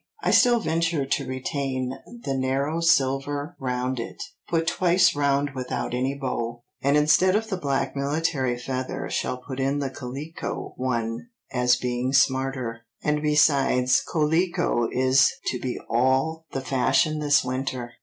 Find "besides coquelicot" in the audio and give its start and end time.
13.21-14.89